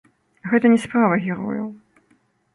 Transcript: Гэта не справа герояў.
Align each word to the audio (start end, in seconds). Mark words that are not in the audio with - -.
Гэта 0.53 0.71
не 0.75 0.79
справа 0.85 1.19
герояў. 1.27 1.69